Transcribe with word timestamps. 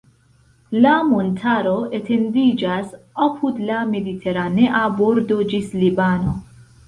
La 0.85 0.93
montaro 1.09 1.73
etendiĝas 1.97 2.95
apud 3.27 3.61
la 3.67 3.83
Mediteranea 3.91 4.81
bordo 5.03 5.37
ĝis 5.55 5.69
Libano. 5.85 6.35